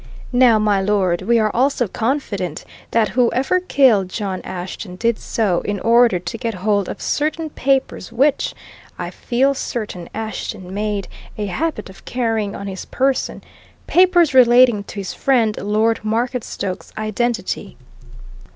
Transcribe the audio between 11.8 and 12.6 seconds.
of carrying